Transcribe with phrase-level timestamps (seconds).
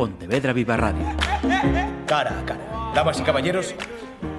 [0.00, 1.04] Pontevedra Viva Radio.
[2.06, 2.92] Cara a cara.
[2.94, 3.74] Damas y caballeros,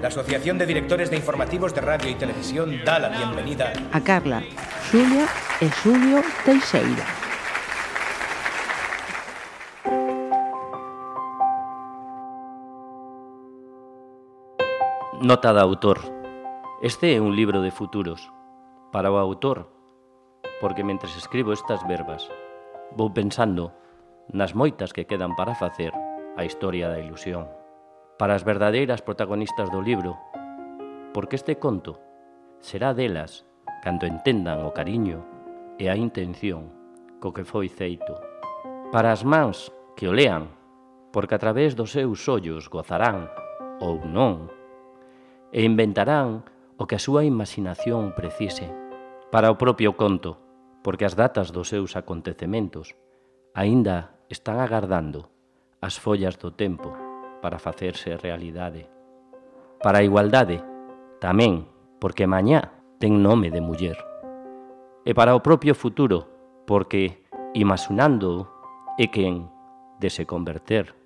[0.00, 4.42] la Asociación de Directores de Informativos de Radio y Televisión da la bienvenida a Carla,
[4.90, 5.28] Xulia
[5.60, 7.06] e Xulio Teixeira.
[15.22, 16.02] Nota da autor.
[16.82, 18.18] Este é un libro de futuros.
[18.90, 19.70] Para o autor,
[20.58, 22.26] porque mentres escribo estas verbas,
[22.98, 23.70] vou pensando
[24.30, 25.90] nas moitas que quedan para facer
[26.36, 27.50] a historia da ilusión.
[28.20, 30.14] Para as verdadeiras protagonistas do libro,
[31.10, 31.98] porque este conto
[32.62, 33.42] será delas
[33.82, 35.26] cando entendan o cariño
[35.82, 36.70] e a intención
[37.18, 38.14] co que foi feito.
[38.94, 40.50] Para as mans que o lean,
[41.10, 43.30] porque a través dos seus ollos gozarán,
[43.82, 44.50] ou non,
[45.50, 46.46] e inventarán
[46.78, 48.70] o que a súa imaginación precise.
[49.30, 50.38] Para o propio conto,
[50.82, 52.98] porque as datas dos seus acontecementos
[53.54, 55.28] aínda están agardando
[55.84, 56.96] as follas do tempo
[57.44, 58.88] para facerse realidade.
[59.84, 60.64] Para a igualdade,
[61.20, 61.68] tamén,
[62.00, 63.98] porque mañá ten nome de muller.
[65.04, 66.24] E para o propio futuro,
[66.64, 67.20] porque
[67.52, 68.48] imaginando
[68.96, 69.52] é quen
[70.00, 70.96] de se converter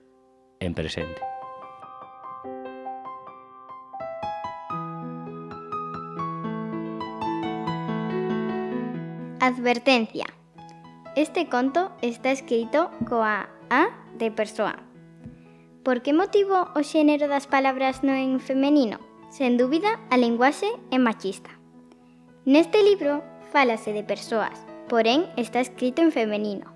[0.63, 1.21] en presente.
[9.43, 10.27] Advertencia.
[11.17, 13.89] Este conto está escrito coa A
[14.21, 14.85] de persoa.
[15.83, 19.01] Por que motivo o xénero das palabras non é en femenino?
[19.33, 21.57] Sen dúbida, a linguaxe é machista.
[22.45, 24.61] Neste libro falase de persoas,
[24.93, 26.69] porén está escrito en femenino.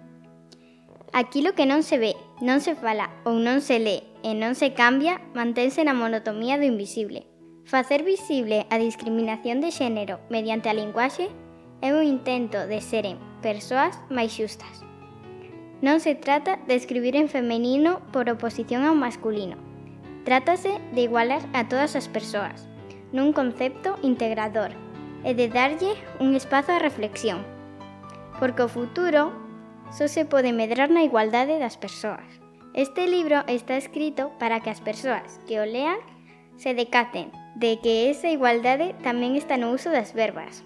[1.12, 4.72] Aquilo que non se ve, non se fala ou non se lé e non se
[4.72, 7.28] cambia mantense na monotomía do invisible.
[7.69, 11.28] Facer visible a discriminación de xénero mediante a linguaxe
[11.84, 14.84] é un intento de seren persoas máis xustas.
[15.80, 19.56] Non se trata de escribir en femenino por oposición ao masculino.
[20.28, 22.69] Trátase de igualar a todas as persoas
[23.10, 24.70] nun concepto integrador
[25.26, 27.42] e de darlle un espazo a reflexión.
[28.38, 29.34] Porque o futuro
[29.91, 32.28] só se pode medrar na igualdade das persoas.
[32.72, 35.98] Este libro está escrito para que as persoas que o lean
[36.54, 40.62] se decaten de que esa igualdade tamén está no uso das verbas.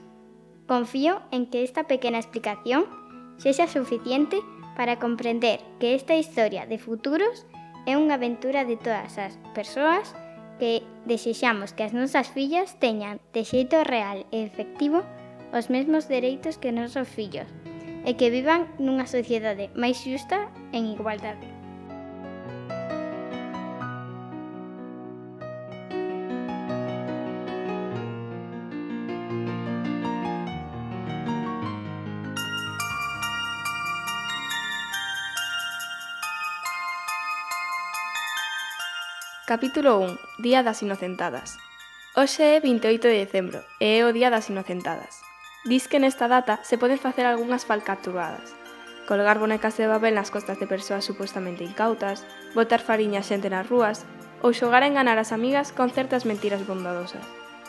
[0.66, 2.88] Confío en que esta pequena explicación
[3.36, 4.40] sexa suficiente
[4.76, 7.44] para comprender que esta historia de futuros
[7.84, 10.16] é unha aventura de todas as persoas
[10.56, 15.04] que desexamos que as nosas fillas teñan de xeito real e efectivo
[15.52, 17.46] os mesmos dereitos que nosos fillos
[18.08, 21.53] e que vivan nunha sociedade máis xusta en igualdade.
[39.54, 40.18] Capítulo 1.
[40.38, 41.58] Día das Inocentadas.
[42.18, 45.22] Hoxe é 28 de decembro e é o Día das Inocentadas.
[45.62, 48.50] Diz que nesta data se poden facer algunhas falcaturadas.
[49.06, 54.02] Colgar bonecas de Babel nas costas de persoas supostamente incautas, botar fariña xente nas rúas
[54.42, 57.22] ou xogar a enganar as amigas con certas mentiras bondadosas.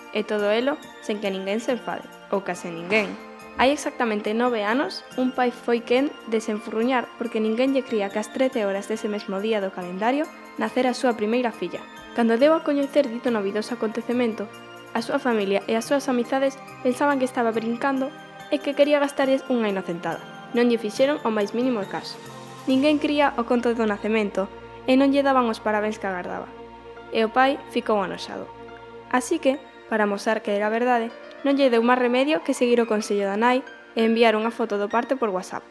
[0.09, 3.13] E todo elo sen que ninguén se enfade, ou case ninguén.
[3.57, 8.27] Hai exactamente nove anos, un pai foi quen desenfurruñar porque ninguén lle cría que as
[8.35, 10.27] 13 horas dese mesmo día do calendario
[10.59, 11.79] nacer a súa primeira filla.
[12.19, 14.51] Cando deu a coñecer dito novidoso acontecemento,
[14.91, 18.11] a súa familia e as súas amizades pensaban que estaba brincando
[18.51, 20.19] e que quería gastarles unha inocentada.
[20.51, 22.19] Non lle fixeron o máis mínimo caso.
[22.67, 24.51] Ninguén cría o conto do nacemento
[24.83, 26.51] e non lle daban os parabéns que agardaba.
[27.15, 28.51] E o pai ficou anoxado.
[29.15, 31.07] Así que, para mostrar que era verdade,
[31.45, 33.61] non lle deu máis remedio que seguir o consello da nai
[33.93, 35.61] e enviar unha foto do parte por WhatsApp.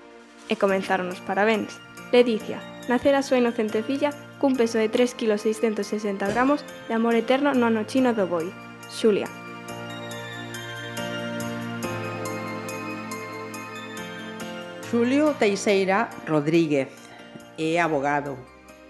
[0.47, 1.75] E comenzaron os parabéns.
[2.15, 7.67] Leticia, nacer a súa inocente filla cun peso de 3,660 kg de amor eterno no
[7.67, 8.55] ano chino do boi.
[8.87, 9.27] Xulia,
[14.95, 16.87] Xulio Teixeira Rodríguez
[17.59, 18.39] é abogado,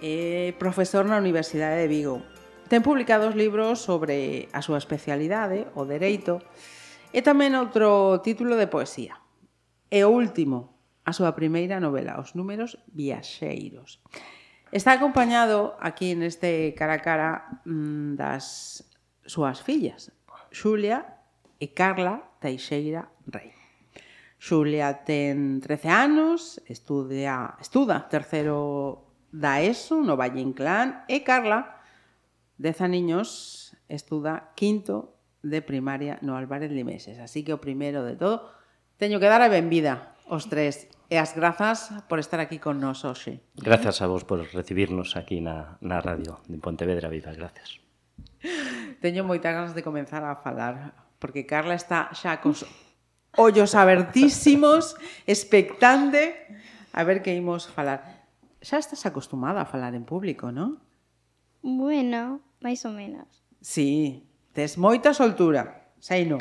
[0.04, 2.20] é profesor na Universidade de Vigo.
[2.68, 6.44] Ten publicados libros sobre a súa especialidade, o dereito,
[7.14, 9.22] E tamén outro título de poesía.
[9.86, 10.74] E o último,
[11.06, 14.02] a súa primeira novela, Os números viaxeiros.
[14.74, 17.30] Está acompañado aquí neste cara a cara
[17.62, 18.82] mm, das
[19.22, 20.10] súas fillas,
[20.50, 21.06] Xulia
[21.62, 23.54] e Carla Teixeira Rei.
[24.42, 31.78] Xulia ten 13 anos, estudia, estuda terceiro da ESO no Valle Inclán e Carla,
[32.58, 35.13] 10 aniños, estuda quinto
[35.44, 37.20] de primaria no Álvarez Limeses.
[37.20, 38.48] Así que o primeiro de todo,
[38.96, 43.04] teño que dar a benvida os tres e as grazas por estar aquí con nos
[43.04, 43.44] hoxe.
[43.60, 47.84] Grazas a vos por recibirnos aquí na, na radio de Pontevedra Viva, gracias.
[49.04, 52.64] Teño moitas ganas de comenzar a falar, porque Carla está xa cos
[53.36, 54.96] ollos abertísimos,
[55.28, 56.48] expectante,
[56.96, 58.24] a ver que imos falar.
[58.64, 60.80] Xa estás acostumada a falar en público, non?
[61.60, 63.28] Bueno, máis ou menos.
[63.60, 64.24] Sí,
[64.54, 66.38] Tes moita soltura, sei non.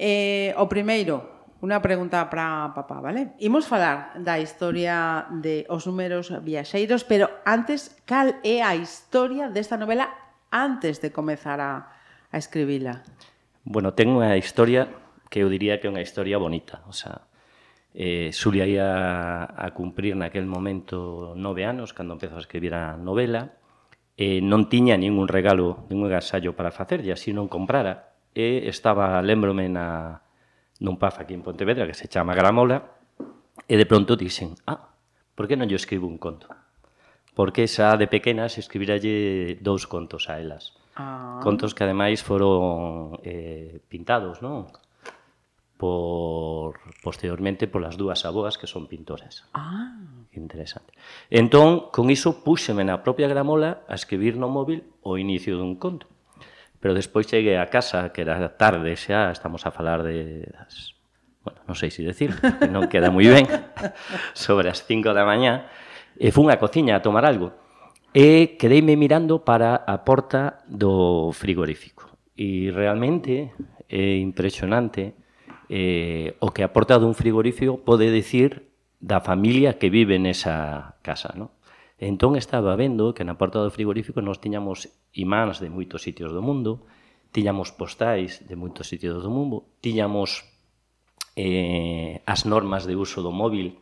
[0.00, 3.36] Eh, o primeiro, Unha pregunta para papá, vale?
[3.36, 9.76] Imos falar da historia de os números viaxeiros, pero antes, cal é a historia desta
[9.76, 10.08] novela
[10.48, 11.92] antes de comezar a,
[12.32, 13.04] a escribila?
[13.60, 14.88] Bueno, ten unha historia
[15.28, 16.80] que eu diría que é unha historia bonita.
[16.88, 17.28] O sea,
[17.92, 18.88] eh, Xulia ia
[19.44, 23.59] a cumprir naquel momento nove anos, cando empezou a escribir a novela,
[24.20, 28.12] eh, non tiña ningún regalo, ningún agasallo para facerlle, así non comprara.
[28.36, 30.20] E estaba, lembrome, na,
[30.84, 33.00] nun paz aquí en Pontevedra que se chama Gramola,
[33.64, 34.92] e de pronto dixen, ah,
[35.32, 36.52] por que non lle escribo un conto?
[37.32, 40.76] Porque xa de pequenas escribiralle dous contos a elas.
[41.00, 41.40] Ah.
[41.40, 44.68] Contos que ademais foron eh, pintados, non?
[45.80, 49.48] Por, posteriormente polas dúas aboas que son pintoras.
[49.56, 49.96] Ah
[50.32, 50.92] interesante.
[51.30, 56.06] Entón, con iso, púxeme na propia gramola a escribir no móvil o inicio dun conto.
[56.80, 60.48] Pero despois cheguei a casa, que era tarde xa, estamos a falar de...
[60.48, 60.96] Das,
[61.42, 63.44] bueno, non sei se decir, que non queda moi ben,
[64.36, 65.68] sobre as 5 da mañá,
[66.16, 67.52] e fun á cociña a tomar algo.
[68.14, 72.10] E quedeime mirando para a porta do frigorífico.
[72.34, 73.52] E realmente
[73.90, 75.14] é impresionante
[75.68, 78.69] eh, o que a porta dun frigorífico pode decir
[79.00, 81.56] da familia que vive nesa casa, no?
[82.00, 86.40] Entón estaba vendo que na porta do frigorífico nós tiñamos imáns de moitos sitios do
[86.40, 86.84] mundo,
[87.32, 90.44] tiñamos postais de moitos sitios do mundo, tiñamos
[91.36, 93.80] eh, as normas de uso do móvil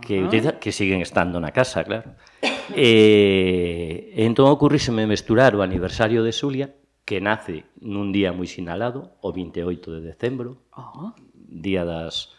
[0.00, 0.24] que, ah.
[0.24, 2.16] utiliza, que siguen estando na casa, claro.
[2.72, 6.72] Eh, entón ocurríseme mesturar o aniversario de Xulia,
[7.04, 11.12] que nace nun día moi sinalado, o 28 de decembro, ah.
[11.36, 12.32] día das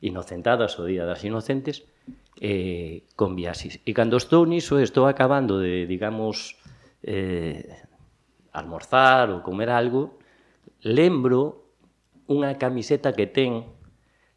[0.00, 1.84] inocentadas o Día das Inocentes,
[2.40, 3.80] eh, con viaxes.
[3.84, 6.60] E cando estou niso, estou acabando de, digamos,
[7.02, 7.64] eh,
[8.52, 10.20] almorzar ou comer algo,
[10.84, 11.72] lembro
[12.28, 13.64] unha camiseta que ten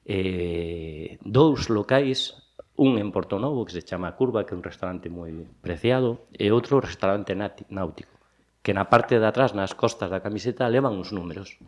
[0.05, 2.39] eh, dous locais,
[2.79, 6.47] un en Porto Novo, que se chama Curva, que é un restaurante moi preciado, e
[6.55, 8.15] outro restaurante náutico,
[8.63, 11.59] que na parte de atrás, nas costas da camiseta, levan uns números.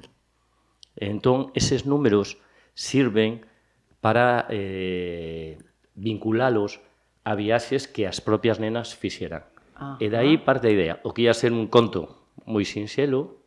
[0.96, 2.40] Entón, eses números
[2.72, 3.44] sirven
[4.01, 5.62] para eh,
[5.95, 6.81] vinculalos
[7.24, 9.45] a viaxes que as propias nenas fixeran.
[9.77, 10.95] Ah, e dai parte a idea.
[11.06, 13.42] O que ia ser un conto moi sinxelo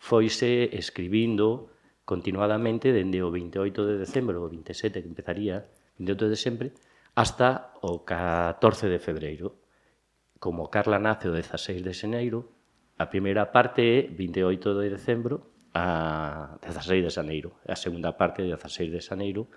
[0.00, 1.68] foise escribindo
[2.08, 5.68] continuadamente dende o 28 de decembro, o 27 que empezaría,
[6.00, 6.68] 28 de decembro,
[7.12, 9.60] hasta o 14 de febreiro.
[10.40, 12.48] Como Carla nace o 16 de xeneiro,
[12.96, 18.48] a primeira parte é 28 de decembro a 16 de xaneiro, a segunda parte é
[18.48, 19.52] 16 de xaneiro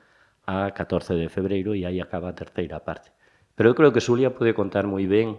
[0.46, 3.12] a 14 de febreiro e aí acaba a terceira parte.
[3.56, 5.38] Pero eu creo que Xulia pode contar moi ben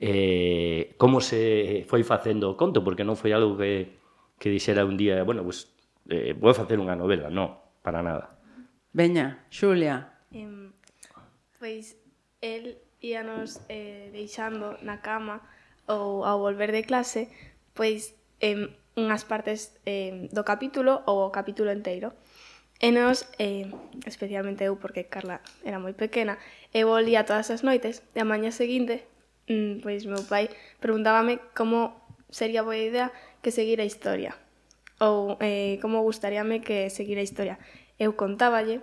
[0.00, 3.96] eh, como se foi facendo o conto, porque non foi algo que,
[4.36, 5.70] que dixera un día, bueno, pues,
[6.10, 8.36] eh, vou facer unha novela, non, para nada.
[8.92, 10.12] Veña, Xulia.
[10.34, 10.74] Um,
[11.58, 11.96] pois,
[12.42, 15.40] el íanos eh, deixando na cama
[15.86, 17.30] ou ao volver de clase,
[17.72, 22.12] pois, em, unhas partes eh, do capítulo ou o capítulo enteiro.
[22.82, 23.70] E nos, eh,
[24.04, 26.38] especialmente eu, porque Carla era moi pequena,
[26.74, 29.06] e volía todas as noites, e a maña seguinte,
[29.46, 30.50] mm, pois meu pai
[30.82, 31.94] preguntábame como
[32.30, 34.34] sería boa idea que seguir a historia,
[34.98, 37.62] ou eh, como gustaríame que seguir a historia.
[37.94, 38.82] Eu contáballe,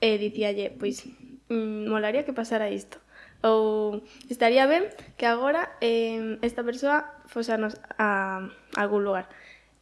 [0.00, 1.04] e dicíalle, pois,
[1.52, 2.98] mm, molaría que pasara isto.
[3.44, 9.28] Ou estaría ben que agora eh, esta persoa fosanos a, a algún lugar.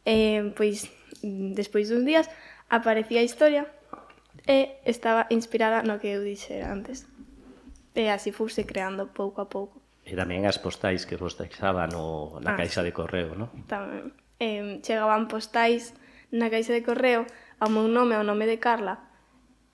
[0.03, 0.87] Eh, pois,
[1.23, 2.27] despois duns días,
[2.69, 3.67] aparecía a historia
[4.47, 7.09] e estaba inspirada no que eu dixera antes.
[7.97, 9.81] E así fuse creando pouco a pouco.
[10.05, 13.49] E tamén as postais que vos deixaba no, na ah, caixa de correo, non?
[13.67, 14.15] Tamén.
[14.39, 15.93] Eh, chegaban postais
[16.31, 17.27] na caixa de correo
[17.59, 19.03] ao meu nome, ao nome de Carla,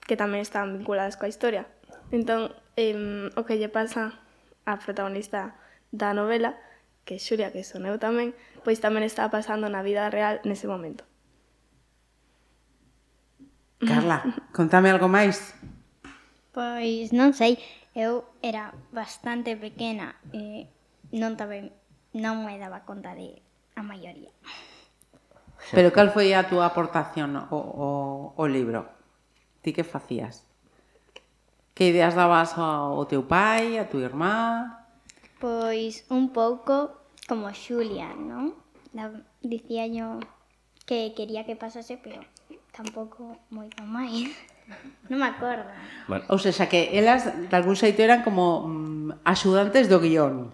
[0.02, 1.70] que tamén están vinculadas coa historia.
[2.10, 4.18] Entón, eh, o que lle pasa
[4.66, 5.54] a protagonista
[5.94, 6.58] da novela,
[7.06, 8.34] que é Xulia, que son eu tamén,
[8.66, 11.06] pois tamén está pasando na vida real nese momento.
[13.80, 14.24] Carla,
[14.56, 15.52] contame algo máis.
[16.56, 17.60] Pois non sei,
[17.92, 20.64] eu era bastante pequena e
[21.12, 21.68] non tamén
[22.16, 23.44] non me daba conta de
[23.76, 24.32] a maioría.
[25.76, 27.88] Pero cal foi a túa aportación ao, o,
[28.32, 28.88] o libro?
[29.60, 30.48] Ti que facías?
[31.76, 34.36] Que ideas dabas ao teu pai, a túa irmá?
[35.36, 38.56] Pois un pouco como Xulia, non?
[39.44, 40.16] Dicía yo
[40.88, 42.24] que quería que pasase, pero
[42.76, 44.28] tampouco moito máis.
[44.28, 44.54] ¿eh?
[45.08, 45.62] Non me acordo.
[46.10, 50.50] Bueno, ou seja, que elas de algún xeito eran como mm, axudantes do guión.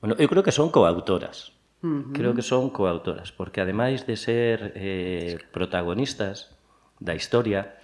[0.00, 1.52] Bueno, eu creo que son coautoras.
[1.84, 2.12] Uh -huh.
[2.16, 6.56] Creo que son coautoras, porque ademais de ser eh, protagonistas
[7.00, 7.76] da historia,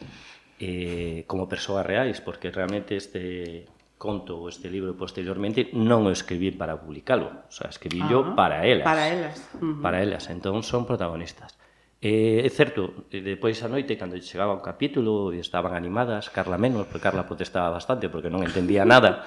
[0.60, 6.52] eh, como persoas reais, porque realmente este conto ou este libro posteriormente non o escribí
[6.52, 8.32] para publicalo, o sea, escribí uh -huh.
[8.32, 8.84] yo para elas.
[8.84, 9.36] Para elas.
[9.56, 9.80] Uh -huh.
[9.80, 11.55] Para elas, entón son protagonistas.
[12.00, 16.84] Eh, é certo, depois a noite, cando chegaba un capítulo e estaban animadas, Carla menos,
[16.84, 19.24] porque Carla protestaba bastante porque non entendía nada.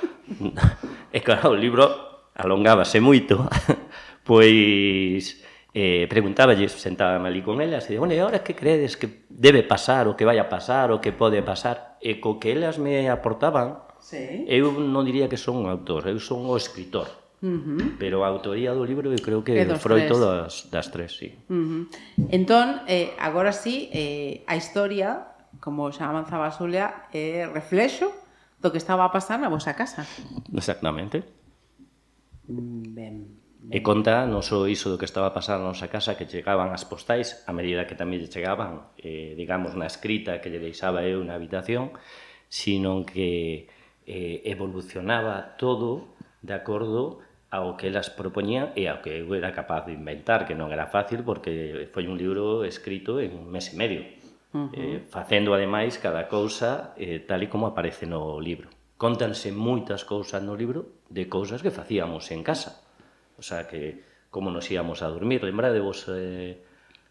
[1.10, 1.90] e claro, o libro
[2.38, 3.50] alongábase moito,
[4.30, 5.42] pois
[5.74, 10.06] eh, preguntáballe, sentaban ali con elas, e bueno, e agora que credes que debe pasar,
[10.06, 11.98] o que vai a pasar, o que pode pasar?
[12.00, 14.46] E co que elas me aportaban, sí.
[14.46, 17.19] eu non diría que son un autor, eu son o escritor.
[17.42, 17.96] Uhum.
[17.96, 21.40] Pero a autoría do libro eu creo que é froito das, das tres, sí.
[21.48, 21.88] Uhum.
[22.28, 25.32] Entón, eh, agora sí, eh, a historia,
[25.64, 28.12] como xa avanzaba a Xulia, é eh, reflexo
[28.60, 30.04] do que estaba a pasar na vosa casa.
[30.52, 31.24] Exactamente.
[32.44, 33.40] Ben, ben.
[33.72, 36.72] E conta non só iso do que estaba a pasar na nosa casa, que chegaban
[36.72, 41.04] as postais, a medida que tamén lle chegaban, eh, digamos, na escrita que lle deixaba
[41.04, 41.92] eu na habitación,
[42.48, 43.68] sino que
[44.08, 47.20] eh, evolucionaba todo de acordo
[47.50, 50.86] ao que elas propoñían e ao que eu era capaz de inventar, que non era
[50.86, 54.02] fácil porque foi un libro escrito en un mes e medio,
[54.54, 54.78] uh -huh.
[54.78, 58.70] eh, facendo ademais cada cousa eh, tal e como aparece no libro.
[59.02, 62.86] Contanse moitas cousas no libro de cousas que facíamos en casa.
[63.40, 66.62] O sea, que como nos íamos a dormir, lembrádevos eh,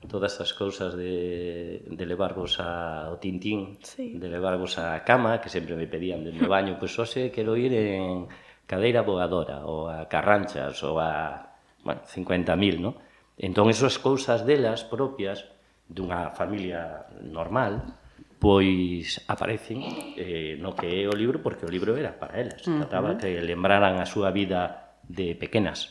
[0.06, 4.14] todas as cousas de, de levarvos a, ao tintín, sí.
[4.14, 7.58] de levarvos á cama, que sempre me pedían dende o baño, pois pues, xose, quero
[7.58, 8.30] ir en
[8.68, 12.94] cadeira voadora, ou a carranchas, ou a bueno, 50.000, non?
[13.40, 15.48] Entón, esas cousas delas propias
[15.88, 17.96] dunha familia normal,
[18.36, 19.80] pois aparecen
[20.20, 22.60] eh, no que é o libro, porque o libro era para elas.
[22.68, 22.78] Uh -huh.
[22.84, 25.88] Trataba que lembraran a súa vida de pequenas.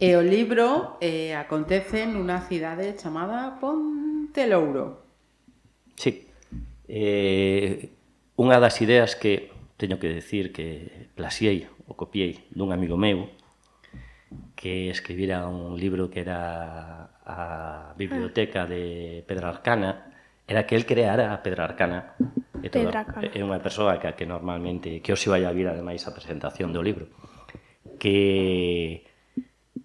[0.00, 5.04] E o libro eh, acontece nunha cidade chamada Ponte Louro.
[5.94, 6.26] Sí.
[6.88, 7.92] Eh,
[8.40, 13.28] unha das ideas que teño que decir que plasiei o copiei dun amigo meu
[14.56, 20.08] que escribira un libro que era a biblioteca de Pedra Arcana,
[20.46, 22.14] era que el creara a Pedra Arcana.
[22.62, 26.06] E toda, Pedra É unha persoa que, que normalmente, que os iba a vir ademais
[26.08, 27.10] a presentación do libro,
[27.98, 29.04] que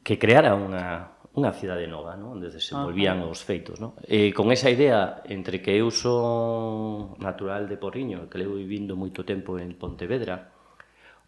[0.08, 2.40] que creara unha, unha cidade nova, non?
[2.40, 3.30] onde desenvolvían Ajá.
[3.30, 3.78] os feitos.
[3.84, 3.94] Non?
[4.08, 9.28] E con esa idea, entre que eu son natural de Porriño, que levo vivindo moito
[9.28, 10.57] tempo en Pontevedra,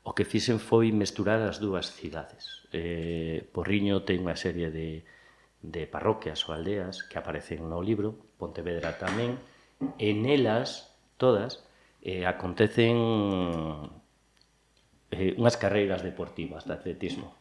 [0.03, 2.65] O que fixen foi mesturar as dúas cidades.
[2.71, 5.03] Eh, Porriño ten unha serie de,
[5.61, 9.35] de parroquias ou aldeas que aparecen no libro, Pontevedra tamén,
[9.99, 11.63] e nelas, todas,
[12.01, 12.95] eh, acontecen
[15.11, 17.35] eh, unhas carreiras deportivas de atletismo.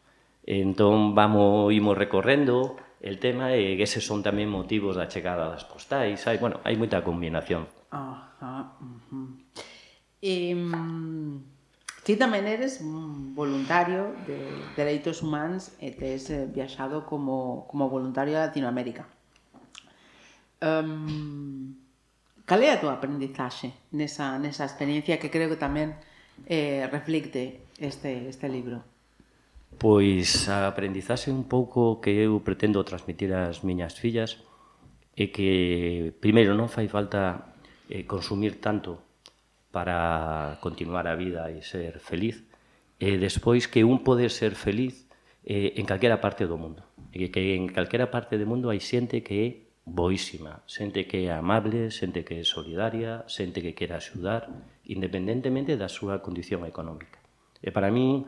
[0.48, 6.26] Entón, vamos, imos recorrendo el tema e eses son tamén motivos da chegada das postais.
[6.26, 7.70] Hai, bueno, hai moita combinación.
[7.94, 9.28] Ajá, uh -huh.
[10.18, 10.58] Eh,
[12.08, 14.40] Ti tamén eres un voluntario de
[14.72, 19.04] Dereitos Humanos e tes eh, viaxado como, como voluntario a Latinoamérica.
[20.64, 21.76] Um,
[22.48, 26.00] cal é a tua aprendizaxe nesa, nesa experiencia que creo que tamén
[26.48, 28.80] eh, reflicte este, este libro?
[29.76, 34.40] Pois a aprendizaxe un pouco que eu pretendo transmitir ás miñas fillas
[35.12, 37.52] é que, primeiro, non fai falta
[37.92, 39.07] eh, consumir tanto
[39.78, 42.42] para continuar a vida e ser feliz,
[42.98, 45.06] e despois que un pode ser feliz
[45.46, 46.82] eh, en calquera parte do mundo.
[47.14, 49.48] E que en calquera parte do mundo hai xente que é
[49.86, 54.50] boísima, xente que é amable, xente que é solidaria, xente que quere axudar,
[54.82, 57.22] independentemente da súa condición económica.
[57.62, 58.26] E para min,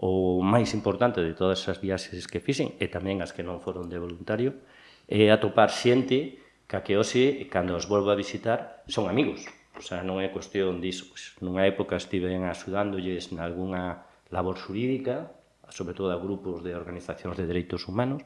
[0.00, 3.92] o máis importante de todas as viaxes que fixen, e tamén as que non foron
[3.92, 4.64] de voluntario,
[5.12, 9.44] é atopar xente que a que hoxe, cando os volvo a visitar, son amigos.
[9.76, 11.06] O sea, non é cuestión disso.
[11.12, 15.30] Pois, nunha época estiven axudándolles nalgúna labor xurídica,
[15.68, 18.24] sobre todo a grupos de organizacións de dereitos humanos,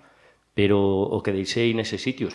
[0.54, 2.34] pero o que deixei neses sitios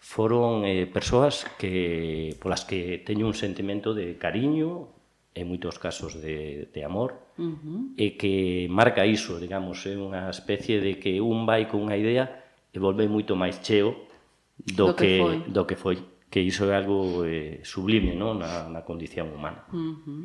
[0.00, 4.92] foron eh, persoas que, polas que teño un sentimento de cariño,
[5.36, 7.80] en moitos casos de, de amor, uh -huh.
[8.00, 12.24] e que marca iso, digamos, é unha especie de que un vai con unha idea
[12.72, 14.08] e volve moito máis cheo
[14.56, 15.36] do, do que, que foi.
[15.52, 15.96] do que foi
[16.30, 18.34] que iso é algo eh, sublime no?
[18.34, 19.64] Na, na condición humana.
[19.70, 20.22] Uh -huh.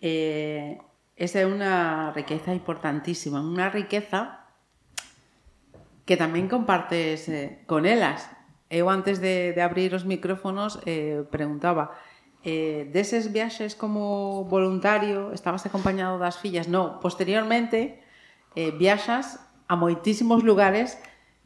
[0.00, 0.78] eh,
[1.16, 4.44] esa é unha riqueza importantísima, unha riqueza
[6.04, 8.28] que tamén compartes eh, con elas.
[8.68, 11.96] Eu antes de, de abrir os micrófonos eh, preguntaba,
[12.44, 16.68] eh, deses viaxes como voluntario estabas acompañado das fillas?
[16.68, 18.04] No, posteriormente
[18.52, 21.00] eh, viaxas a moitísimos lugares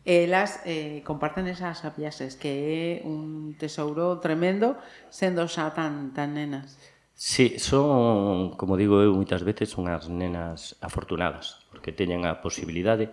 [0.08, 4.80] elas eh, comparten esas viaxes que é un tesouro tremendo
[5.12, 6.80] sendo xa tan, tan nenas.
[7.12, 13.12] Sí, son, como digo eu moitas veces, unhas nenas afortunadas, porque teñen a posibilidade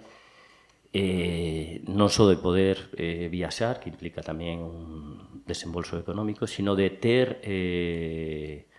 [0.95, 6.95] eh, non só de poder eh, viaxar, que implica tamén un desembolso económico, sino de
[6.95, 8.71] ter eh,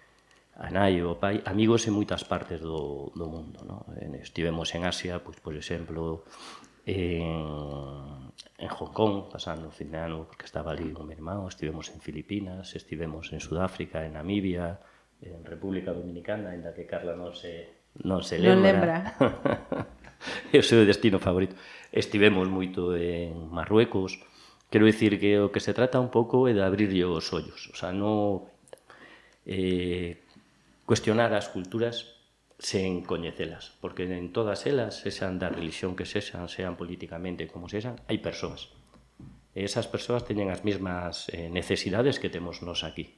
[0.56, 3.60] a nai ou pai amigos en moitas partes do, do mundo.
[3.68, 3.84] No?
[4.00, 6.24] Eh, estivemos en Asia, pois, por exemplo,
[6.86, 11.50] en, en Hong Kong, pasando o fin de ano, porque estaba ali un meu irmão,
[11.50, 14.78] estivemos en Filipinas, estivemos en Sudáfrica, en Namibia,
[15.20, 18.54] en República Dominicana, ainda que Carla non se, non se lembra.
[18.54, 18.96] Non lembra.
[20.54, 21.58] é o seu destino favorito.
[21.90, 24.22] Estivemos moito en Marruecos.
[24.70, 27.76] Quero dicir que o que se trata un pouco é de abrirlle os ollos, o
[27.76, 28.46] sea, non
[29.42, 30.22] eh,
[30.86, 32.15] cuestionar as culturas
[32.58, 38.00] sen coñecelas, porque en todas elas, sexan da religión que sexan, sean políticamente como sexan,
[38.08, 38.72] hai persoas.
[39.52, 43.16] E esas persoas teñen as mesmas eh, necesidades que temos nós aquí.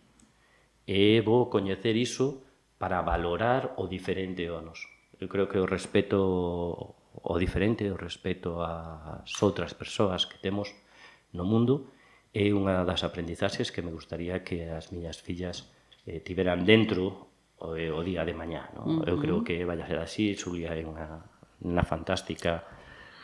[0.87, 2.43] E vou coñecer iso
[2.79, 4.87] para valorar o diferente ao nos.
[5.19, 10.71] Eu creo que o respeto o diferente, o respeto ás outras persoas que temos
[11.35, 11.91] no mundo
[12.35, 15.71] é unha das aprendizaxes que me gustaría que as miñas fillas
[16.07, 17.28] eh, tiveran dentro
[17.61, 18.71] o, o día de mañá.
[18.75, 18.83] No?
[18.85, 19.11] Uh -huh.
[19.11, 21.23] Eu creo que vai ser así, Xulia é unha,
[21.63, 22.65] unha fantástica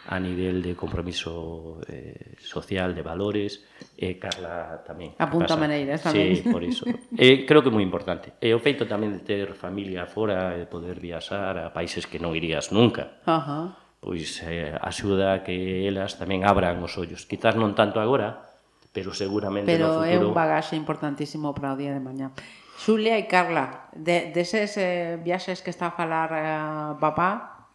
[0.07, 3.65] a nivel de compromiso eh, social, de valores,
[3.97, 5.17] e eh, Carla tamén.
[5.17, 6.37] Apunta maneiras tamén.
[6.37, 6.85] Sí, por iso.
[7.17, 8.37] eh, creo que é moi importante.
[8.37, 12.21] E eh, o feito tamén de ter familia fora, de poder viaxar a países que
[12.21, 13.25] non irías nunca.
[13.25, 13.67] Uh -huh.
[14.05, 17.25] Pois eh, axuda a que elas tamén abran os ollos.
[17.25, 18.53] Quizás non tanto agora,
[18.93, 20.13] pero seguramente pero no futuro...
[20.13, 22.37] Pero é un bagaxe importantísimo para o día de mañá.
[22.79, 27.71] Xulia e Carla, de, deses eh, viaxes que está a falar eh, papá,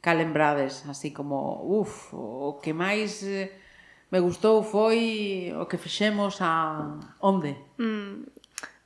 [0.00, 3.50] que lembrades, así como, uf, o que máis eh,
[4.12, 7.56] me gustou foi o que fixemos a onde?
[7.80, 8.28] Mm,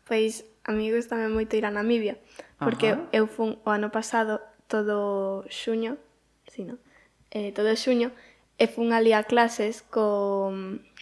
[0.07, 2.17] pois a mí gustame moito ir a Namibia,
[2.57, 3.05] porque Ajá.
[3.13, 5.99] eu fun o ano pasado todo xuño,
[6.47, 6.79] si no,
[7.35, 8.15] eh, todo xuño,
[8.57, 10.49] e fun ali a clases co,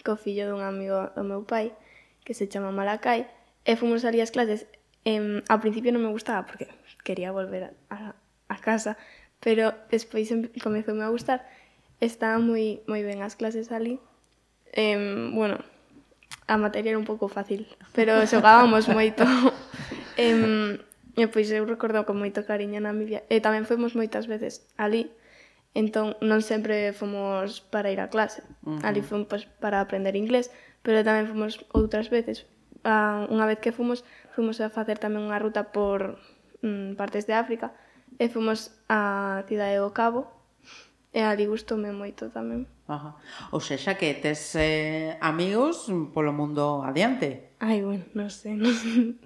[0.03, 1.71] co fillo dun amigo do meu pai,
[2.25, 3.29] que se chama Malacai,
[3.67, 4.65] Eh, e fomos ali as clases.
[5.03, 6.71] Em, ao principio non me gustaba porque
[7.03, 8.15] quería volver a,
[8.47, 8.95] a casa,
[9.43, 10.31] pero despois
[10.63, 11.43] comezoume a gustar.
[11.99, 13.99] Estaban moi moi ben as clases ali.
[14.71, 15.59] Em, bueno,
[16.47, 19.27] a materia era un pouco fácil, pero xogábamos moito.
[20.15, 20.79] em,
[21.19, 23.07] e pois eu recordo con moito cariño na mi.
[23.11, 25.11] E eh, tamén fomos moitas veces ali,
[25.75, 28.43] entón non sempre fomos para ir a clase.
[28.63, 28.87] Uh -huh.
[28.87, 30.51] Ali fomos pois, para aprender inglés,
[30.83, 32.47] pero tamén fomos outras veces
[32.87, 36.15] ah, unha vez que fomos, fomos a facer tamén unha ruta por
[36.63, 37.75] mm, partes de África
[38.15, 40.31] e fomos á cidade do Cabo
[41.11, 42.63] e ali gustoume moito tamén.
[42.87, 43.19] Ajá.
[43.51, 47.51] Ou xa que tes eh, amigos polo mundo adiante.
[47.59, 49.19] Ai, bueno, non sei, non sei.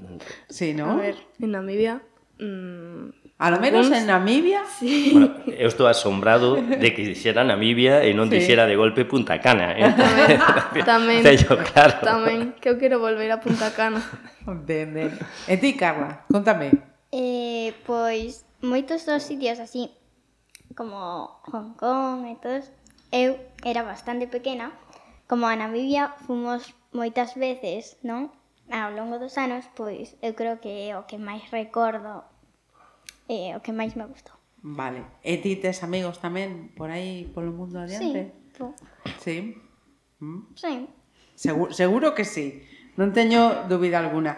[0.50, 0.97] Sí, non?
[0.97, 2.02] A ver, en Namibia,
[2.41, 4.62] mmm, A lo menos en Namibia.
[4.77, 5.10] Sí.
[5.13, 8.38] Bueno, eu estou asombrado de que dixera Namibia e non sí.
[8.38, 9.73] dixera de golpe Punta Cana.
[9.73, 9.89] Eh?
[10.86, 11.19] Tamén.
[11.25, 12.06] Cello, claro.
[12.06, 13.97] Tamén, que eu quero volver a Punta Cana.
[14.45, 15.10] Ben, ben.
[15.49, 16.69] E ti, Carla, contame.
[17.10, 19.89] Eh, pois, moitos dos sitios así,
[20.77, 22.69] como Hong Kong e todos,
[23.10, 24.69] eu era bastante pequena,
[25.25, 28.30] como a Namibia fomos moitas veces, non?
[28.69, 32.30] Ao longo dos anos, pois, eu creo que é o que máis recordo
[33.32, 34.36] é o que máis me gustou.
[34.62, 35.08] Vale.
[35.24, 38.36] E ti tes amigos tamén por aí polo mundo adiante?
[38.54, 38.60] Sí.
[38.60, 38.76] Po.
[39.24, 39.56] Sí.
[40.20, 40.54] Mm?
[40.54, 40.74] Sí.
[41.34, 42.62] Seguro, seguro que sí.
[43.00, 44.38] Non teño dúbida alguna.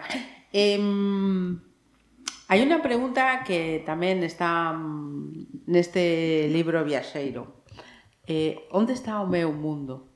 [0.54, 0.78] Eh,
[2.46, 7.66] hai unha pregunta que tamén está mm, neste libro viaxeiro.
[8.24, 10.08] Eh, onde está o meu mundo?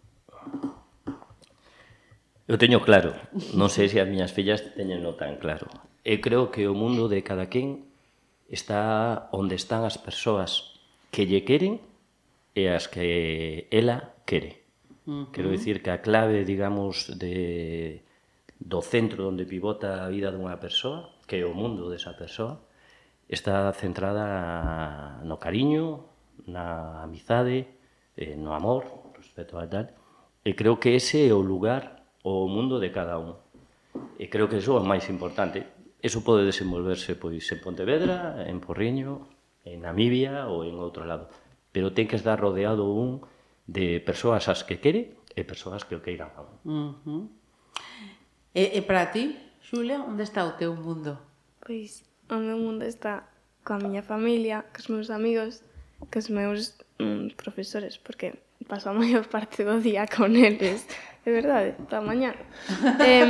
[2.49, 3.13] Eu teño claro.
[3.53, 5.69] Non sei se as miñas fillas teñen no tan claro.
[6.01, 7.88] Eu creo que o mundo de cada quen
[8.49, 10.81] está onde están as persoas
[11.13, 11.81] que lle queren
[12.57, 14.65] e as que ela quere.
[15.07, 15.25] Uh -huh.
[15.33, 18.03] Quero dicir que a clave, digamos, de,
[18.59, 22.61] do centro onde pivota a vida dunha persoa, que é o mundo desa persoa,
[23.29, 26.09] está centrada no cariño,
[26.49, 27.69] na amizade,
[28.17, 29.93] eh, no amor, respecto a tal,
[30.45, 33.37] e creo que ese é o lugar o mundo de cada un.
[34.19, 35.78] E creo que eso é o máis importante.
[35.99, 39.27] Eso pode desenvolverse pois en Pontevedra, en Porriño,
[39.67, 41.27] en Namibia ou en outro lado.
[41.75, 43.27] Pero ten que estar rodeado un
[43.67, 46.31] de persoas as que quere e persoas que o queiran.
[46.63, 47.23] Uh -huh.
[48.55, 51.19] E, e para ti, Xulia, onde está o teu mundo?
[51.61, 53.29] Pois, o meu mundo está
[53.67, 55.61] coa miña familia, cos meus amigos,
[56.09, 60.87] cos meus mm, profesores, porque paso a maior parte do día con eles.
[61.27, 62.33] É verdade, toda mañá.
[63.05, 63.27] eh,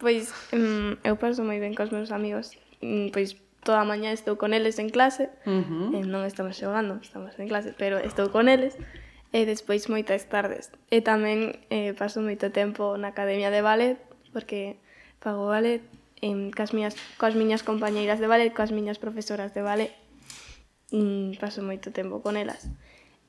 [0.00, 2.56] Pois mm, eu paso moi ben cos meus amigos.
[2.80, 5.28] Mm, pois toda a mañá estou con eles en clase.
[5.44, 6.00] Uh -huh.
[6.00, 8.80] eh, non estamos xogando, estamos en clase, pero estou con eles.
[9.30, 10.72] E despois moitas tardes.
[10.90, 14.00] E tamén eh, paso moito tempo na Academia de Ballet,
[14.32, 14.80] porque
[15.20, 15.84] fago ballet
[16.24, 19.92] en cas miñas, coas miñas compañeiras de ballet, coas miñas profesoras de ballet.
[20.90, 22.72] Mm, paso moito tempo con elas.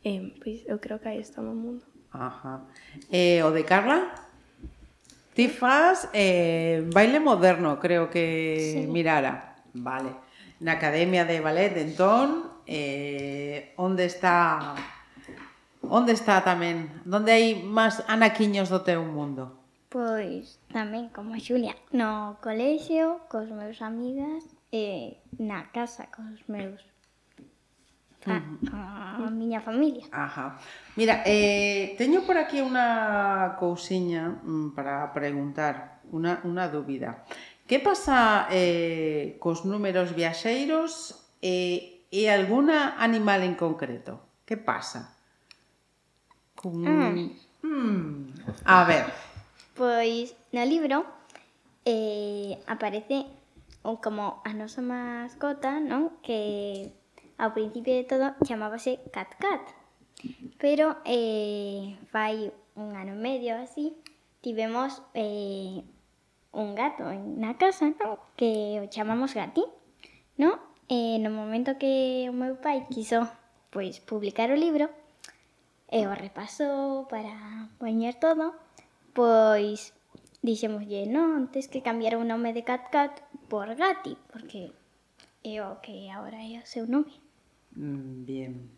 [0.07, 1.83] E, pois eu creo que aí está o mundo.
[2.15, 2.65] Ajá.
[3.11, 4.30] E o de Carla?
[5.41, 8.85] Ti faz eh, baile moderno, creo que sí.
[8.85, 9.55] mirara.
[9.73, 10.13] Vale.
[10.59, 14.75] Na Academia de Ballet, entón, eh, onde está
[15.81, 16.93] onde está tamén?
[17.09, 19.49] Onde hai máis anaquiños do teu mundo?
[19.89, 26.85] Pois tamén como Xulia, no colexio, cos meus amigas eh, e na casa cos meus
[28.25, 29.25] a, mm-hmm.
[29.25, 30.05] a miña familia.
[30.11, 30.59] Ajá.
[30.95, 37.25] Mira, eh, teño por aquí unha cousiña mm, para preguntar, unha, unha dúbida.
[37.65, 44.43] Que pasa eh, cos números viaxeiros eh, e, e alguna animal en concreto?
[44.45, 45.15] Que pasa?
[46.53, 46.83] Cun...
[46.83, 46.89] Mm.
[46.89, 47.13] Ah.
[47.61, 48.33] Mm.
[48.65, 49.05] A ver.
[49.73, 51.05] Pois no libro
[51.85, 53.25] eh, aparece
[53.81, 56.21] como a nosa mascota, non?
[56.21, 56.93] Que
[57.41, 59.65] ao principio de todo chamábase Cat Cat.
[60.61, 63.97] Pero eh, fai un ano e medio así,
[64.45, 65.81] tivemos eh,
[66.53, 68.21] un gato na casa, non?
[68.37, 69.65] que o chamamos Gati,
[70.37, 70.61] no?
[70.85, 73.25] E no momento que o meu pai quiso
[73.73, 74.91] pois publicar o libro,
[75.89, 77.33] e o repasou para
[77.81, 78.53] poñer todo,
[79.17, 79.97] pois
[80.45, 84.69] dixemoslle, non, antes que cambiar o nome de Cat Cat por Gati, porque
[85.41, 87.30] é o que agora é o seu nome.
[87.75, 88.69] Mm, bien.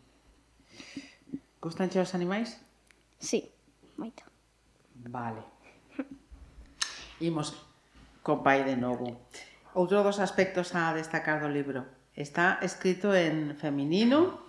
[1.60, 2.60] Gustanche os animais?
[3.18, 3.50] Sí,
[3.96, 4.22] moito.
[4.94, 5.42] Vale.
[7.20, 7.54] Imos
[8.22, 9.28] co pai de novo.
[9.74, 11.84] Outro dos aspectos a destacar do libro.
[12.14, 14.44] Está escrito en feminino,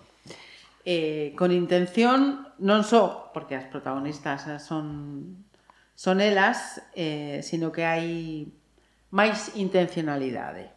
[0.86, 5.44] eh, con intención non só porque as protagonistas son
[5.96, 8.48] son elas, eh, sino que hai
[9.16, 10.70] máis intencionalidade.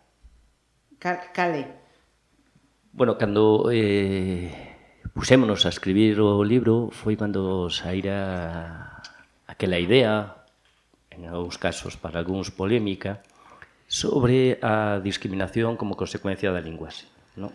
[1.02, 1.66] Cal, cal é?
[2.98, 4.50] Bueno, cando eh,
[5.14, 8.98] pusémonos a escribir o libro foi cando saíra
[9.46, 10.42] aquela idea,
[11.14, 13.22] en algúns casos para algúns polémica,
[13.86, 17.06] sobre a discriminación como consecuencia da linguaxe.
[17.38, 17.54] No?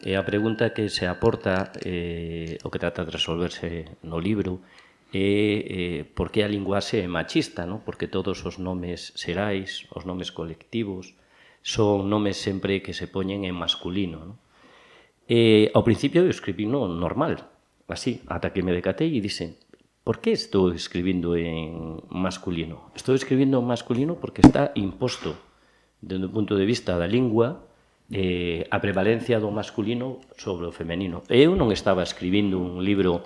[0.00, 4.64] E a pregunta que se aporta eh, o que trata de resolverse no libro
[5.12, 7.84] é eh, por que a linguaxe é machista, no?
[7.84, 11.12] porque todos os nomes serais, os nomes colectivos,
[11.60, 14.24] son nomes sempre que se poñen en masculino.
[14.24, 14.47] No?
[15.28, 17.36] Eh, ao principio eu escribino normal,
[17.84, 19.60] así, ata que me decatei e dixen
[20.08, 22.88] por que estou escribindo en masculino?
[22.96, 25.36] Estou escribindo en masculino porque está imposto
[26.00, 27.68] dende o punto de vista da lingua
[28.08, 31.20] eh, a prevalencia do masculino sobre o femenino.
[31.28, 33.20] Eu non estaba escribindo un libro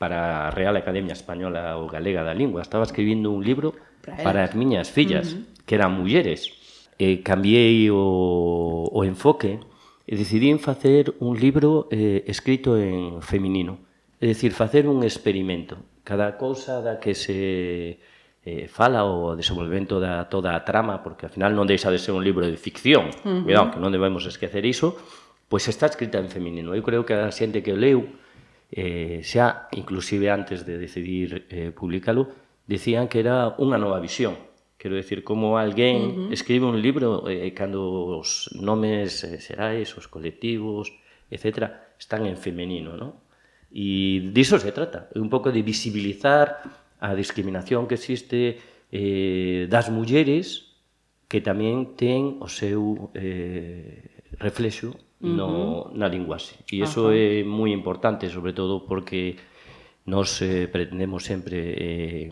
[0.00, 3.76] para a Real Academia Española ou Galega da Lingua, estaba escribindo un libro
[4.24, 5.64] para as miñas fillas, uh -huh.
[5.68, 6.56] que eran mulleres.
[6.96, 9.60] Eh, cambiei o, o enfoque
[10.04, 13.80] e decidín facer un libro eh, escrito en feminino.
[14.20, 15.80] É dicir, facer un experimento.
[16.04, 18.00] Cada cousa da que se
[18.44, 22.12] eh, fala o desenvolvemento da toda a trama, porque ao final non deixa de ser
[22.12, 23.42] un libro de ficción, uh -huh.
[23.48, 25.00] cuidado, que non debemos esquecer iso,
[25.48, 26.76] pois está escrita en feminino.
[26.76, 28.04] Eu creo que a xente que o leu,
[28.68, 32.28] eh, xa, inclusive antes de decidir eh, publicalo,
[32.68, 34.36] dicían que era unha nova visión,
[34.84, 36.36] Quero decir, como alguén uh -huh.
[36.36, 40.92] escribe un libro eh, cando os nomes eh, xerais, os colectivos,
[41.32, 43.16] etc., están en femenino, non?
[43.72, 46.68] E diso se trata, un pouco de visibilizar
[47.00, 48.60] a discriminación que existe
[48.92, 50.76] eh, das mulleres
[51.32, 55.96] que tamén ten o seu eh, reflexo uh -huh.
[55.96, 56.60] na linguaxe.
[56.68, 59.40] E iso é moi importante, sobre todo porque
[60.04, 62.28] nos eh, pretendemos sempre eh,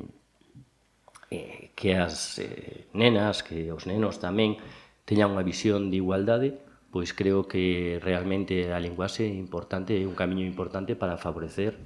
[1.32, 4.60] eh, que as eh, nenas, que os nenos tamén
[5.08, 6.60] teñan unha visión de igualdade,
[6.92, 11.80] pois creo que realmente a linguaxe é importante, é un camiño importante para favorecer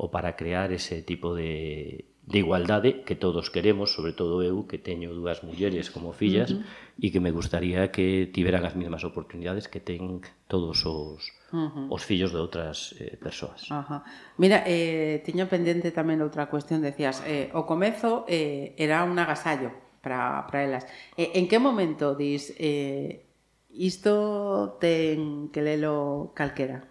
[0.00, 4.82] ou para crear ese tipo de de igualdade que todos queremos, sobre todo eu que
[4.82, 6.98] teño dúas mulleres como fillas uh -huh.
[6.98, 10.18] e que me gustaría que tiveran as mesmas oportunidades que ten
[10.50, 11.22] todos os
[11.54, 11.86] uh -huh.
[11.86, 13.70] os fillos de outras eh, persoas.
[13.70, 14.02] Ajá.
[14.42, 19.70] Mira, eh tiño pendente tamén outra cuestión, decías, eh o comezo eh era un agasallo
[20.02, 20.82] para para elas.
[21.14, 23.22] Eh, en que momento dis eh
[23.70, 26.90] isto ten que lelo calquera?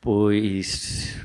[0.00, 1.20] Pois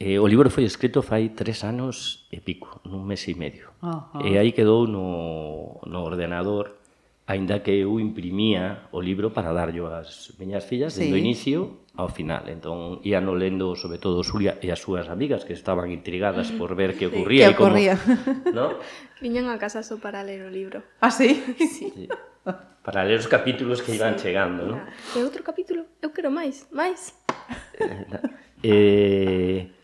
[0.00, 3.68] Eh, o libro foi escrito fai tres anos e pico, nun mes e medio.
[3.84, 4.24] Uh -huh.
[4.24, 6.80] E aí quedou no, no ordenador,
[7.28, 11.04] aínda que eu imprimía o libro para darlo ás miñas fillas sí.
[11.04, 12.48] dende o inicio ao final.
[12.48, 16.72] Entón, ia no lendo, sobre todo, Xulia e as súas amigas que estaban intrigadas por
[16.72, 17.52] ver que ocurría.
[17.52, 17.92] Sí, que ocurría.
[17.92, 18.66] E como, ¿no?
[19.20, 20.80] Viñan a casa só para ler o libro.
[21.04, 21.44] Ah, sí?
[21.60, 21.92] sí.
[21.92, 22.08] sí.
[22.80, 24.32] Para ler os capítulos que iban sí.
[24.32, 24.80] chegando, non?
[25.12, 27.12] E outro capítulo, eu quero máis, máis.
[27.76, 28.08] Eh,
[28.64, 29.79] eh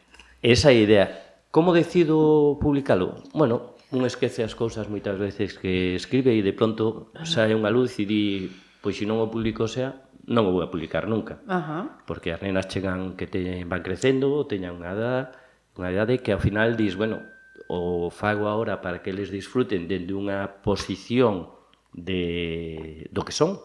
[0.52, 1.42] esa idea.
[1.50, 3.22] Como decido publicalo?
[3.34, 7.98] Bueno, un esquece as cousas moitas veces que escribe e de pronto sae unha luz
[7.98, 11.42] e di pois se non o publico sea, non o vou a publicar nunca.
[11.50, 11.98] Ajá.
[12.06, 15.34] Porque as nenas chegan que te, van crecendo, teñan unha edad,
[15.74, 17.26] unha idade que ao final dis, bueno,
[17.66, 21.50] o fago agora para que eles disfruten dende unha posición
[21.90, 23.58] de do que son,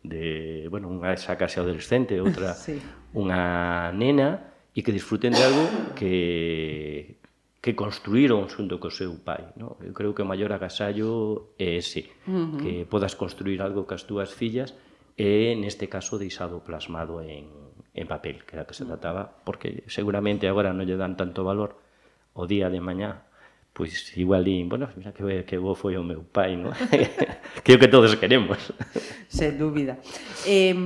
[0.00, 2.80] de, bueno, unha esa case adolescente, outra sí.
[3.12, 7.22] unha nena, e que disfruten de algo que
[7.62, 9.78] que construíron xunto co seu pai, no?
[9.78, 12.58] Eu creo que o maior agasallo é ese, uh -huh.
[12.58, 14.74] que podas construir algo cas túas fillas
[15.14, 17.46] e neste caso deixado plasmado en,
[17.94, 18.90] en papel, que era que se mm.
[18.90, 21.78] trataba, porque seguramente agora non lle dan tanto valor
[22.34, 23.30] o día de mañá
[23.72, 26.76] pois igual din, bueno, mira que, que bo foi o meu pai, non?
[27.64, 28.60] que é o que todos queremos.
[29.32, 29.96] Sen dúbida.
[30.44, 30.76] Eh,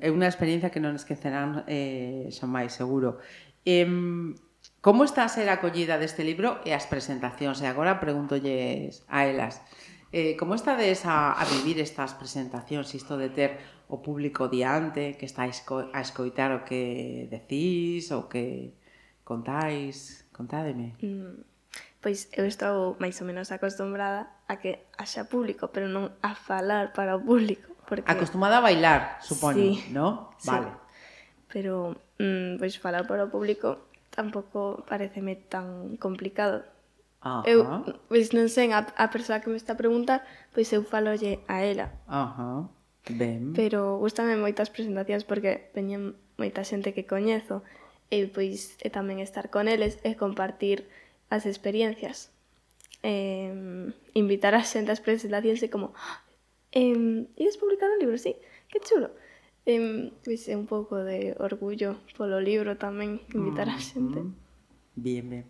[0.00, 3.20] é unha experiencia que non esquecerán eh, xa máis seguro.
[3.68, 3.84] Eh,
[4.80, 7.60] como está a ser a acollida deste libro e as presentacións?
[7.60, 9.60] E agora pregúntolles a elas.
[10.08, 13.60] Eh, como estades a, a vivir estas presentacións, isto de ter
[13.92, 18.72] o público diante, que está a, esco a escoitar o que decís, o que
[19.20, 20.24] contáis?
[20.32, 20.96] Contádeme.
[21.04, 21.55] Mm
[22.06, 26.94] pois eu estou máis ou menos acostumbrada a que haxa público, pero non a falar
[26.94, 27.74] para o público.
[27.82, 28.06] Porque...
[28.06, 30.30] Acostumada a bailar, supoño, sí, ¿no?
[30.46, 30.70] Vale.
[30.70, 31.50] Sí.
[31.50, 36.62] Pero, mm, pois, falar para o público tampouco pareceme tan complicado.
[37.26, 37.42] Ajá.
[37.42, 37.66] Eu,
[38.06, 40.22] pois, non sei, a, a persoa que me está a preguntar,
[40.54, 41.90] pois eu falolle a ela.
[42.06, 42.70] Ajá,
[43.10, 43.50] ben.
[43.50, 47.66] Pero gustame moitas presentacións porque teñen moita xente que coñezo
[48.14, 50.86] e, pois, e tamén estar con eles e compartir
[51.30, 52.30] as experiencias.
[53.02, 53.52] Eh,
[54.14, 56.24] invitar a xente ás presentacións e como ah,
[56.72, 58.34] eh, ides publicar un libro, sí,
[58.70, 59.10] que chulo.
[59.66, 64.22] Eh, pois é un pouco de orgullo polo libro tamén invitar a xente.
[64.22, 64.32] Mm,
[64.94, 65.46] bien, bien.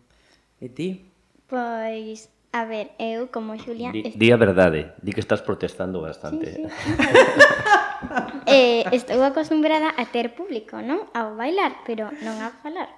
[0.61, 1.05] E ti?
[1.47, 3.93] Pois, a ver, eu como Xulia...
[3.93, 6.57] Di, di a verdade, di que estás protestando bastante.
[6.57, 6.91] Sí, sí.
[8.47, 11.05] eh, estou acostumbrada a ter público, non?
[11.12, 12.89] A bailar, pero non a falar.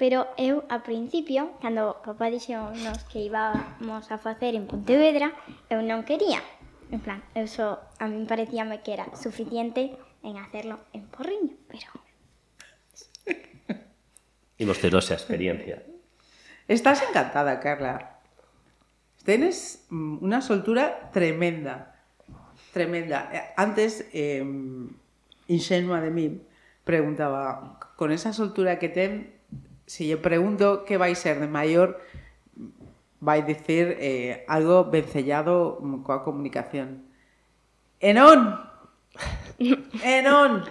[0.00, 5.36] Pero eu, a principio, cando papá nos que íbamos a facer en Pontevedra,
[5.68, 6.40] eu non quería.
[6.88, 9.92] En plan, eu só, a mí parecíame que era suficiente
[10.24, 11.92] en hacerlo en Porriño, pero...
[14.56, 15.84] Imos ter esa experiencia.
[16.64, 18.24] Estás encantada, Carla.
[19.28, 22.00] Tienes mm, una soltura tremenda.
[22.72, 23.52] Tremenda.
[23.52, 24.40] Antes, eh,
[25.44, 26.40] ingenua de mí,
[26.88, 29.39] preguntaba, con esa soltura que ten,
[29.90, 31.98] se lle pregunto que vai ser de maior,
[33.18, 37.10] vai dicir eh, algo vencellado coa comunicación.
[37.98, 38.54] E non!
[40.14, 40.62] E non!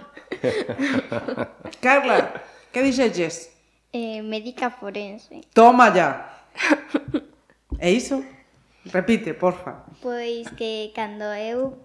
[1.84, 2.32] Carla,
[2.72, 3.52] que dixeches?
[3.92, 5.44] Eh, médica forense.
[5.52, 6.40] Toma ya!
[7.76, 8.24] E iso?
[8.88, 9.84] Repite, porfa.
[10.00, 11.76] Pois que cando eu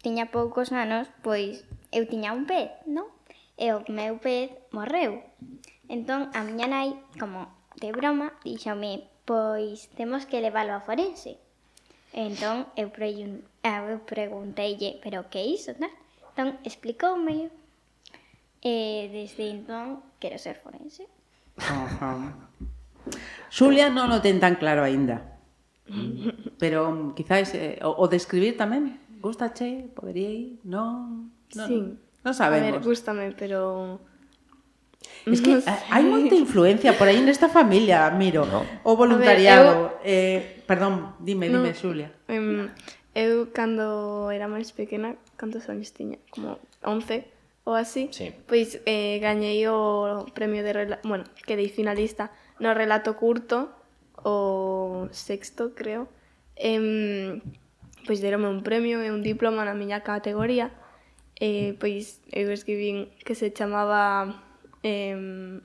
[0.00, 1.60] tiña poucos anos, pois
[1.92, 3.12] eu tiña un pez, non?
[3.60, 5.20] E o meu pez morreu.
[5.90, 7.50] Entón a miña nai, como
[7.82, 11.42] de broma, díxome, pois temos que leválo a forense.
[12.14, 15.90] Entón eu, pregun eu pregunteille, pero que iso, tal?
[16.30, 17.50] Entón explicoume
[18.62, 21.10] e desde entón quero ser forense.
[21.58, 22.38] Ajá.
[23.50, 25.42] Xulia non o ten tan claro aínda.
[26.62, 29.02] Pero quizáis eh, o, o describir de tamén.
[29.18, 31.66] Gustache, poderíais, non, non.
[31.66, 31.78] Sí.
[32.22, 32.78] Non sabemos.
[32.78, 33.98] A ver, gustame, pero
[35.26, 38.48] Es que eh, hai moita influencia por aí nesta familia, Miro.
[38.48, 38.64] No.
[38.84, 40.00] O voluntariado.
[40.00, 40.16] Ver, eu...
[40.16, 42.12] eh, perdón, dime, dime, Xulia.
[42.28, 42.68] Um,
[43.12, 46.16] eu, cando era máis pequena, cantos anos tiña?
[46.32, 47.24] Como 11
[47.68, 48.08] ou así.
[48.12, 48.32] Sí.
[48.48, 50.72] Pois eh, gañei o premio de...
[50.72, 50.96] Rela...
[51.04, 53.68] Bueno, quedei finalista no relato curto,
[54.24, 56.08] o sexto, creo.
[56.56, 57.40] Em,
[58.08, 60.72] pois derome un premio e un diploma na miña categoría.
[61.40, 64.48] Eh, pois eu escribín que se chamaba
[64.82, 65.60] eh,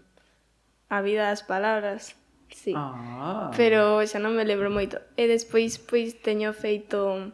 [0.90, 2.16] a vida das palabras.
[2.50, 2.74] Sí.
[2.76, 3.52] Ah.
[3.58, 5.02] Pero xa non me lembro moito.
[5.20, 7.34] E despois pois teño feito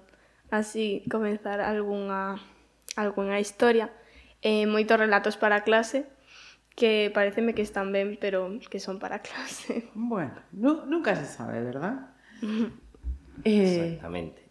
[0.50, 2.42] así comenzar algunha
[2.98, 3.94] algunha historia
[4.42, 6.10] e eh, moitos relatos para clase
[6.76, 9.88] que pareceme que están ben, pero que son para clase.
[9.96, 12.16] Bueno, nu nunca se sabe, verdad?
[13.46, 14.42] eh, Exactamente.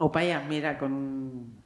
[0.00, 1.59] O paia mira con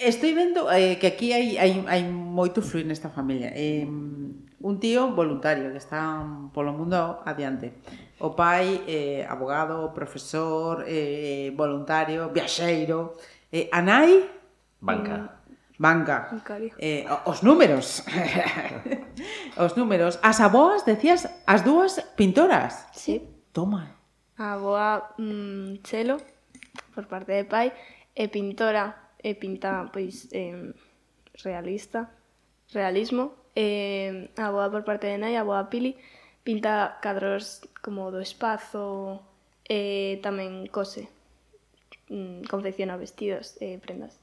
[0.00, 3.48] Estoy vendo eh, que aquí hai, hai, hai moito fluir nesta familia.
[3.56, 6.20] Eh, un tío voluntario que está
[6.52, 7.80] polo mundo adiante.
[8.20, 13.16] O pai, eh, abogado, profesor, eh, voluntario, viaxeiro.
[13.52, 14.28] Eh, a nai...
[14.80, 15.16] Banca.
[15.16, 15.28] Mm,
[15.78, 16.16] banca.
[16.32, 16.72] Bancario.
[16.76, 18.04] Eh, os números.
[19.56, 20.18] os números.
[20.20, 22.88] As aboas, decías, as dúas pintoras.
[22.92, 23.22] Sí.
[23.52, 23.96] Toma.
[24.36, 26.20] A aboa mm, chelo,
[26.92, 27.72] por parte de pai,
[28.12, 30.70] e pintora e pinta pois eh,
[31.42, 32.14] realista,
[32.70, 33.34] realismo.
[33.58, 35.98] Eh, a boa por parte de Nai, a boa Pili,
[36.46, 39.18] pinta cadros como do espazo
[39.66, 41.10] e eh, tamén cose,
[42.06, 44.14] mm, confecciona vestidos e eh, prendas.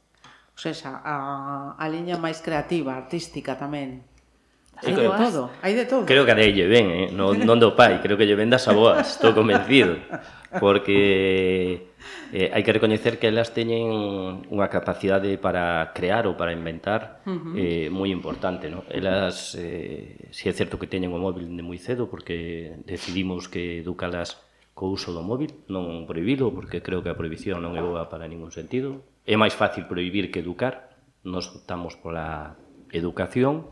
[0.56, 4.08] O sea, a, a liña máis creativa, artística tamén.
[4.82, 6.06] Hai de todo, hai de todo.
[6.06, 7.08] Creo que a lle ven, eh?
[7.14, 10.02] non, non do pai, creo que lle ven das aboas, estou convencido.
[10.60, 11.90] Porque
[12.34, 13.86] eh, hai que recoñecer que elas teñen
[14.50, 17.22] unha capacidade para crear ou para inventar
[17.56, 18.68] eh, moi importante.
[18.68, 18.82] No?
[18.90, 23.86] Elas, eh, si é certo que teñen o móvil de moi cedo, porque decidimos que
[23.86, 24.42] educalas
[24.74, 28.26] co uso do móvil, non prohibilo, porque creo que a prohibición non é boa para
[28.26, 29.06] ningún sentido.
[29.24, 32.58] É máis fácil prohibir que educar, nos optamos pola
[32.90, 33.70] educación,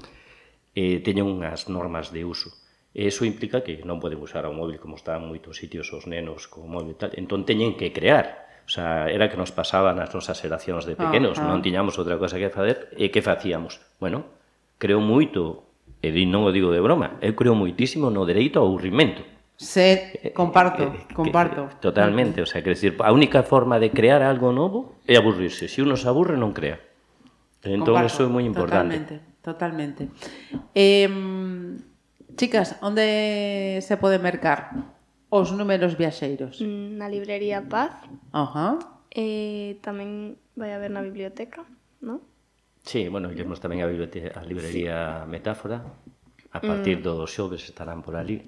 [0.75, 2.51] eh, teñen unhas normas de uso.
[2.91, 6.51] E iso implica que non poden usar o móvil como están moitos sitios os nenos
[6.51, 7.15] co móvil tal.
[7.15, 8.51] Entón teñen que crear.
[8.67, 11.49] O sea, era que nos pasaban as nosas xeracións de ah, pequenos, ah, ah.
[11.51, 13.79] non tiñamos outra cosa que facer e que facíamos?
[13.99, 14.27] Bueno,
[14.75, 15.67] creo moito,
[16.03, 19.23] e non o digo de broma, eu creo moitísimo no dereito ao aburrimento.
[19.61, 21.69] Se, eh, eh, comparto, eh, eh comparto.
[21.79, 25.69] Totalmente, o sea, que decir, a única forma de crear algo novo é aburrirse.
[25.69, 26.81] Se si uno se aburre, non crea.
[27.61, 28.97] Entón, comparto, eso é moi importante.
[28.97, 29.30] Totalmente.
[29.41, 30.09] Totalmente.
[30.73, 31.09] Eh,
[32.37, 34.93] chicas, onde se pode mercar
[35.33, 36.61] os números viaxeiros?
[36.61, 37.97] Mm, na librería Paz.
[38.31, 38.77] Ajá.
[38.77, 39.01] Uh -huh.
[39.11, 41.67] Eh, tamén vai haber na biblioteca,
[41.99, 42.23] non?
[42.87, 45.29] Sí, bueno, iremos tamén a, biblioteca, a librería sí.
[45.29, 45.83] Metáfora.
[46.51, 47.03] A partir mm.
[47.03, 48.39] do xoves estarán por ali.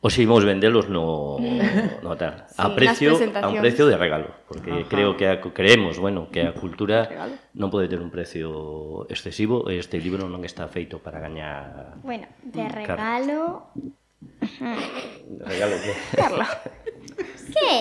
[0.00, 1.40] Os imos vendelos no,
[2.04, 2.44] no tal.
[2.46, 4.88] Sí, a precio a un precio de regalo, porque Ajá.
[4.88, 7.08] creo que a, creemos, bueno, que a cultura
[7.56, 11.96] non pode ter un precio excesivo, este libro non está feito para gañar.
[12.04, 13.72] Bueno, de regalo.
[14.30, 15.92] De regalo que?
[16.14, 16.46] Carla.
[17.56, 17.76] que?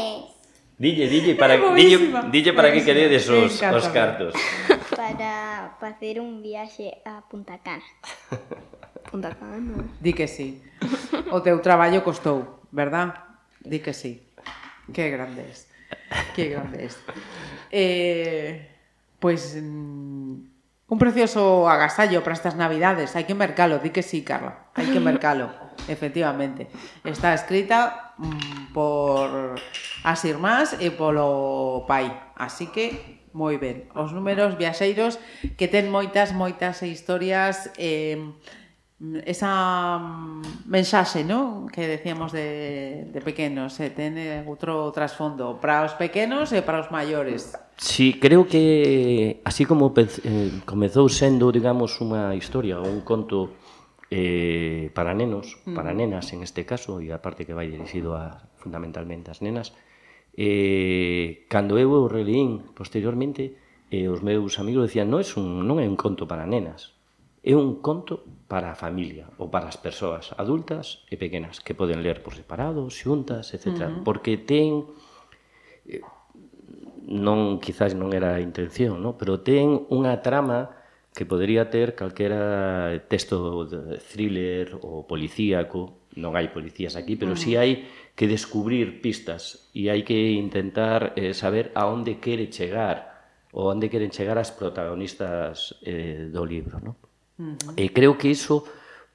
[0.78, 4.36] Dille, dille para dille, dille para que queredes os, os cartos.
[4.92, 7.84] Para facer un viaxe a Punta Cana.
[9.10, 9.86] Punta Cana.
[10.00, 10.62] Di que sí.
[11.32, 13.14] O teu traballo costou, verdad?
[13.62, 14.26] Di que sí.
[14.94, 15.68] Que grandes.
[16.36, 17.00] Que grandes.
[17.72, 18.70] Eh,
[19.20, 20.56] pois pues, mm,
[20.88, 23.18] un precioso agasallo para estas Navidades.
[23.18, 24.70] Hai que mercalo, di que sí, Carla.
[24.78, 25.50] Hai que mercalo,
[25.90, 26.70] efectivamente.
[27.02, 29.58] Está escrita mm, por
[30.06, 32.14] as irmás e polo pai.
[32.38, 33.90] Así que moi ben.
[33.98, 35.18] Os números viaxeiros
[35.58, 38.22] que ten moitas, moitas historias eh,
[39.26, 41.68] esa mm, mensaxe, ¿no?
[41.72, 46.80] Que decíamos de, de pequenos, eh, ten eh, outro trasfondo para os pequenos e para
[46.80, 47.52] os maiores.
[47.76, 53.52] Sí, creo que así como eh, comezou sendo, digamos, unha historia ou un conto
[54.08, 55.76] eh, para nenos, mm.
[55.76, 59.76] para nenas en este caso, e a parte que vai dirixido a, fundamentalmente ás nenas,
[60.40, 63.60] eh, cando eu o releín posteriormente,
[63.92, 66.96] eh, os meus amigos decían, non, é un, non é un conto para nenas,
[67.44, 72.06] é un conto para a familia ou para as persoas adultas e pequenas que poden
[72.06, 73.66] ler por separado, xuntas, etc.
[73.66, 74.04] Uh -huh.
[74.06, 74.86] Porque ten
[75.90, 76.06] eh,
[77.06, 79.18] non quizás non era a intención, no?
[79.18, 80.74] pero ten unha trama
[81.16, 87.38] que podería ter calquera texto de thriller ou policíaco, non hai policías aquí, pero uh
[87.38, 87.42] -huh.
[87.42, 87.72] si sí hai
[88.14, 93.16] que descubrir pistas e hai que intentar eh, saber a onde quere chegar
[93.56, 97.00] ou onde queren chegar as protagonistas eh, do libro, non?
[97.38, 97.74] Uh -huh.
[97.76, 98.64] E creo que iso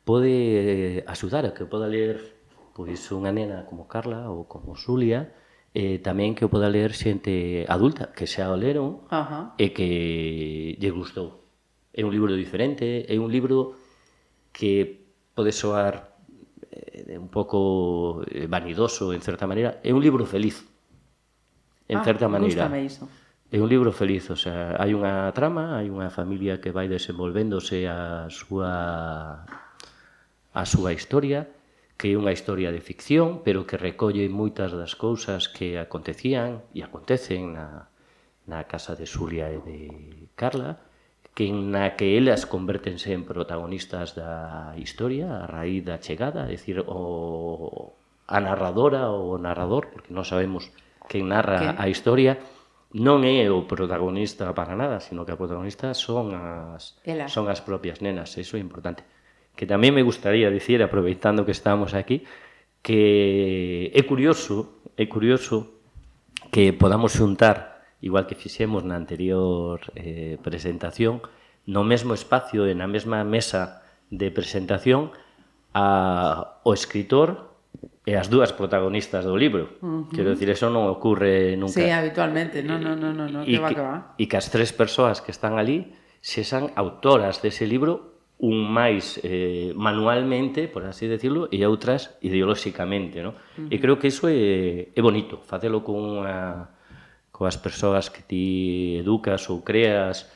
[0.04, 2.40] pode eh, axudar a que poda ler
[2.74, 5.34] pois unha nena como Carla ou como Xulia,
[5.74, 9.44] eh, tamén que o poda ler xente adulta, que xa o leron uh -huh.
[9.60, 9.88] e que
[10.80, 11.44] lle gustou.
[11.92, 13.76] É un libro diferente, é un libro
[14.54, 15.04] que
[15.34, 16.16] pode soar
[16.72, 20.64] eh, un pouco eh, vanidoso en certa maneira, é un libro feliz
[21.90, 22.66] en ah, certa maneira.
[22.66, 23.04] Gústame iso.
[23.50, 27.82] É un libro feliz, o sea, hai unha trama, hai unha familia que vai desenvolvéndose
[27.90, 29.42] a súa
[30.54, 31.50] a súa historia,
[31.98, 36.86] que é unha historia de ficción, pero que recolle moitas das cousas que acontecían e
[36.86, 37.90] acontecen na,
[38.46, 39.80] na casa de Xulia e de
[40.38, 40.78] Carla,
[41.34, 46.86] que na que elas convertense en protagonistas da historia a raíz da chegada, é dicir,
[46.86, 47.98] o,
[48.30, 50.70] a narradora ou o narrador, porque non sabemos
[51.10, 51.68] quen narra ¿Qué?
[51.74, 52.38] a historia,
[52.90, 57.30] non é o protagonista para nada, sino que a protagonista son as Elas.
[57.30, 59.06] son as propias nenas, eso é importante.
[59.54, 62.26] Que tamén me gustaría dicir, aproveitando que estamos aquí,
[62.82, 65.78] que é curioso, é curioso
[66.50, 71.22] que podamos xuntar, igual que fixemos na anterior eh, presentación,
[71.70, 75.14] no mesmo espacio e na mesma mesa de presentación
[75.70, 77.49] a o escritor
[78.04, 79.78] e as dúas protagonistas do libro.
[79.80, 80.02] Uh -huh.
[80.10, 81.78] Quero dicir, eso non ocorre nunca.
[81.78, 83.96] Sí, habitualmente, non, non, non, non, no, que va, que va.
[84.18, 88.10] E que as tres persoas que están ali se san autoras dese libro
[88.40, 93.36] un máis eh, manualmente, por así decirlo, e outras ideolóxicamente, ¿no?
[93.36, 93.72] Uh -huh.
[93.72, 96.72] E creo que iso é, é bonito, facelo con unha
[97.30, 98.46] coas persoas que ti
[98.96, 100.28] educas ou creas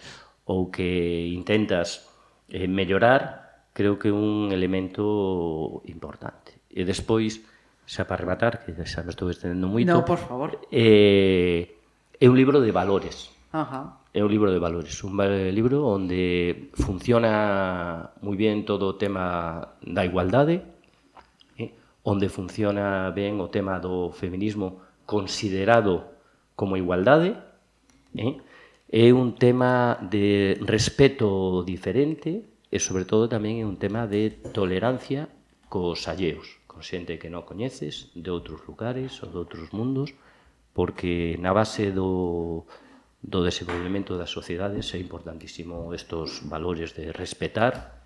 [0.45, 2.05] ou que intentas
[2.53, 6.54] eh, mellorar, creo que é un elemento importante.
[6.75, 7.39] E despois,
[7.87, 9.95] xa para rematar, que xa me estou estendendo moito.
[9.95, 10.59] No, por favor.
[10.75, 11.71] Eh,
[12.19, 13.31] é un libro de valores.
[13.55, 14.03] Ajá.
[14.11, 15.15] É un libro de valores, un
[15.55, 20.67] libro onde funciona moi ben todo o tema da igualdade,
[21.59, 21.71] eh,
[22.03, 26.19] onde funciona ben o tema do feminismo considerado
[26.59, 27.39] como igualdade,
[28.19, 28.43] eh,
[28.91, 35.31] é un tema de respeto diferente e sobre todo tamén é un tema de tolerancia
[35.67, 40.11] cos alleos con xente que non coñeces, de outros lugares ou de outros mundos,
[40.75, 42.67] porque na base do,
[43.23, 48.03] do desenvolvemento das sociedades é importantísimo estos valores de respetar,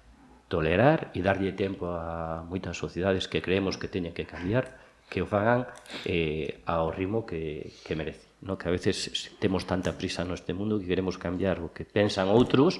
[0.52, 4.76] tolerar e darlle tempo a moitas sociedades que creemos que teñen que cambiar,
[5.08, 5.64] que o fagan
[6.04, 8.28] eh, ao ritmo que, que merece.
[8.44, 8.60] No?
[8.60, 12.78] Que a veces temos tanta prisa neste mundo que queremos cambiar o que pensan outros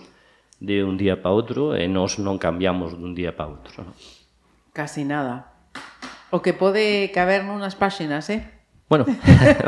[0.61, 3.89] de un día para outro e nós non cambiamos dun día para outro.
[3.89, 3.93] No?
[4.77, 5.48] Casi nada.
[6.31, 8.45] O que pode caber nunhas páxinas, eh?
[8.89, 9.05] Bueno,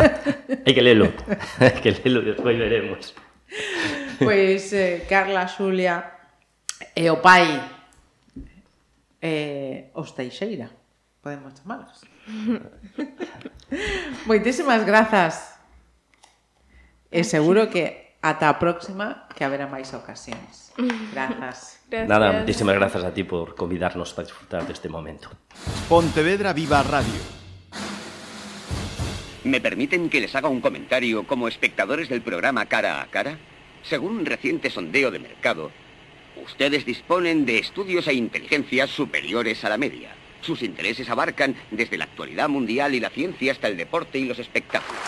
[0.65, 1.09] hai que lelo.
[1.61, 3.17] hai que lelo, despois veremos.
[4.21, 6.05] Pois eh, Carla, Xulia
[6.97, 7.49] e o pai
[9.21, 10.69] eh, os Teixeira,
[11.25, 12.05] podemos chamalos.
[14.29, 15.57] Moitísimas grazas.
[17.11, 20.77] E seguro que ata a próxima que haberá máis ocasións.
[21.13, 21.81] Grazas.
[21.91, 22.09] Gracias.
[22.09, 25.29] Nada, muchísimas grazas a ti por convidarnos para disfrutar deste momento.
[25.89, 27.19] Pontevedra Viva Radio.
[29.43, 33.39] ¿Me permiten que les haga un comentario como espectadores del programa Cara a Cara?
[33.83, 35.73] Según un reciente sondeo de mercado,
[36.45, 40.15] ustedes disponen de estudios e inteligencias superiores a la media.
[40.43, 44.39] Sus intereses abarcan desde la actualidad mundial y la ciencia hasta el deporte y los
[44.39, 45.01] espectáculos.